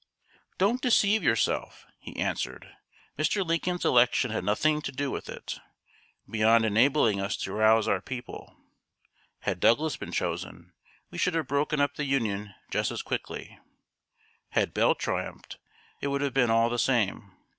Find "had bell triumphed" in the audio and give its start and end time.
14.53-15.59